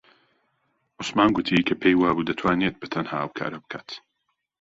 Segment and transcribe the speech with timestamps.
[0.99, 3.89] عوسمان گوتی کە پێی وابوو دەتوانێت بەتەنها ئەو کارە بکات.